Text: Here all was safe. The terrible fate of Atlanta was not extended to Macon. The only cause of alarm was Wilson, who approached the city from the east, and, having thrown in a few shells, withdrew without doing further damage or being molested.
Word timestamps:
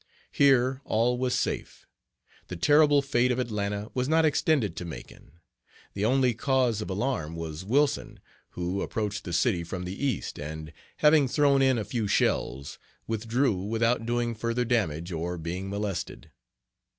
Here 0.31 0.81
all 0.83 1.19
was 1.19 1.37
safe. 1.37 1.85
The 2.47 2.55
terrible 2.55 3.03
fate 3.03 3.31
of 3.31 3.37
Atlanta 3.37 3.91
was 3.93 4.09
not 4.09 4.25
extended 4.25 4.75
to 4.77 4.83
Macon. 4.83 5.33
The 5.93 6.05
only 6.05 6.33
cause 6.33 6.81
of 6.81 6.89
alarm 6.89 7.35
was 7.35 7.63
Wilson, 7.63 8.19
who 8.57 8.81
approached 8.81 9.25
the 9.25 9.31
city 9.31 9.63
from 9.63 9.85
the 9.85 10.03
east, 10.03 10.39
and, 10.39 10.73
having 10.97 11.27
thrown 11.27 11.61
in 11.61 11.77
a 11.77 11.83
few 11.85 12.07
shells, 12.07 12.79
withdrew 13.05 13.55
without 13.61 14.07
doing 14.07 14.33
further 14.33 14.65
damage 14.65 15.11
or 15.11 15.37
being 15.37 15.69
molested. 15.69 16.31